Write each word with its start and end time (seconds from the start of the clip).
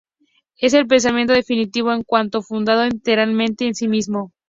Es 0.57 0.73
el 0.73 0.87
pensamiento 0.87 1.31
definitivo 1.33 1.93
en 1.93 2.01
cuanto 2.01 2.41
fundado 2.41 2.81
enteramente 2.85 3.67
en 3.67 3.75
sí 3.75 3.87
mismo. 3.87 4.31